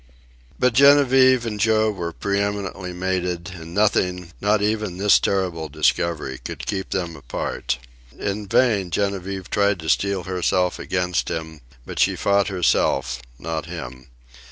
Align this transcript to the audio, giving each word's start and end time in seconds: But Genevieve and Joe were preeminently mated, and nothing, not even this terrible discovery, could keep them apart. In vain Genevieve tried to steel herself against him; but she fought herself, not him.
But 0.57 0.73
Genevieve 0.73 1.45
and 1.45 1.59
Joe 1.59 1.91
were 1.91 2.11
preeminently 2.11 2.91
mated, 2.91 3.51
and 3.53 3.71
nothing, 3.75 4.33
not 4.41 4.59
even 4.59 4.97
this 4.97 5.19
terrible 5.19 5.69
discovery, 5.69 6.39
could 6.43 6.65
keep 6.65 6.89
them 6.89 7.15
apart. 7.15 7.77
In 8.17 8.47
vain 8.47 8.89
Genevieve 8.89 9.51
tried 9.51 9.79
to 9.81 9.89
steel 9.89 10.23
herself 10.23 10.79
against 10.79 11.29
him; 11.29 11.61
but 11.85 11.99
she 11.99 12.15
fought 12.15 12.47
herself, 12.47 13.21
not 13.37 13.67
him. 13.67 14.07